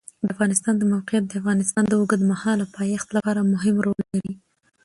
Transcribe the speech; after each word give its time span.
د 0.23 0.27
افغانستان 0.33 0.75
د 0.77 0.83
موقعیت 0.93 1.23
د 1.27 1.33
افغانستان 1.41 1.83
د 1.87 1.93
اوږدمهاله 1.99 2.65
پایښت 2.77 3.07
لپاره 3.15 3.49
مهم 3.53 3.75
رول 3.85 3.99
لري. 4.13 4.33